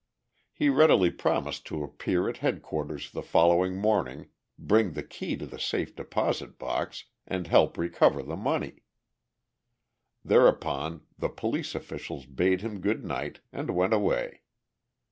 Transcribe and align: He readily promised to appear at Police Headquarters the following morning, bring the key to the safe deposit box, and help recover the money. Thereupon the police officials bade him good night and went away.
He 0.51 0.69
readily 0.69 1.11
promised 1.11 1.65
to 1.67 1.83
appear 1.83 2.21
at 2.27 2.37
Police 2.39 2.39
Headquarters 2.41 3.11
the 3.11 3.21
following 3.21 3.77
morning, 3.77 4.29
bring 4.57 4.93
the 4.93 5.03
key 5.03 5.37
to 5.37 5.45
the 5.45 5.59
safe 5.59 5.95
deposit 5.95 6.57
box, 6.57 7.05
and 7.27 7.45
help 7.45 7.77
recover 7.77 8.23
the 8.23 8.35
money. 8.35 8.81
Thereupon 10.25 11.03
the 11.19 11.29
police 11.29 11.75
officials 11.75 12.25
bade 12.25 12.61
him 12.61 12.81
good 12.81 13.05
night 13.05 13.41
and 13.53 13.69
went 13.69 13.93
away. 13.93 14.41